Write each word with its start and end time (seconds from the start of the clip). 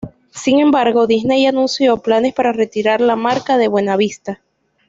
Sin 0.31 0.59
embargo 0.59 1.05
Disney 1.05 1.45
anunció 1.45 1.97
planes 1.97 2.33
para 2.33 2.53
retirar 2.53 3.01
la 3.01 3.15
marca 3.15 3.59
de 3.59 3.67
Buena 3.67 3.97
Vista. 3.97 4.41